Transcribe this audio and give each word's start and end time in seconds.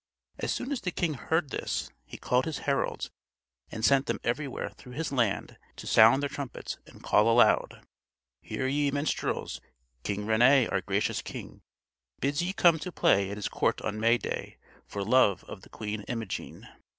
As 0.39 0.51
soon 0.51 0.71
as 0.71 0.81
the 0.81 0.89
king 0.89 1.13
heard 1.13 1.51
this, 1.51 1.91
he 2.07 2.17
called 2.17 2.45
his 2.45 2.57
heralds 2.65 3.11
and 3.69 3.85
sent 3.85 4.07
them 4.07 4.19
everywhere 4.23 4.71
through 4.71 4.93
his 4.93 5.11
land 5.11 5.59
to 5.75 5.85
sound 5.85 6.23
their 6.23 6.27
trumpets 6.29 6.79
and 6.87 7.03
call 7.03 7.29
aloud: 7.29 7.83
"Hear, 8.41 8.65
ye 8.65 8.89
minstrels! 8.89 9.61
King 10.03 10.25
René, 10.25 10.71
our 10.71 10.81
gracious 10.81 11.21
king, 11.21 11.61
bids 12.19 12.41
ye 12.41 12.51
come 12.51 12.79
to 12.79 12.91
play 12.91 13.29
at 13.29 13.37
his 13.37 13.47
court 13.47 13.79
on 13.83 13.99
May 13.99 14.17
day, 14.17 14.57
for 14.87 15.03
love 15.03 15.43
of 15.43 15.61
the 15.61 15.69
Queen 15.69 16.01
Imogen." 16.07 16.67